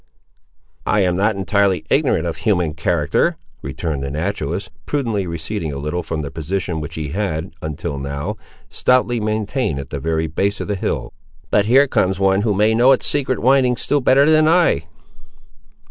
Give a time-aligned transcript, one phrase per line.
[0.87, 6.01] "I am not entirely ignorant of human character," returned the naturalist, prudently receding a little
[6.01, 8.37] from the position, which he had, until now,
[8.67, 11.13] stoutly maintained at the very base of the hill.
[11.51, 14.87] "But here comes one who may know its secret windings still better than I."